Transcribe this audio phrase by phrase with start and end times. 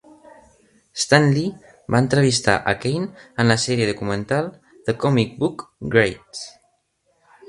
[1.01, 3.09] Stan Lee va entrevistar a Kane
[3.43, 4.47] en la sèrie documental
[4.89, 5.63] "The Comic Book
[5.97, 6.41] Greats".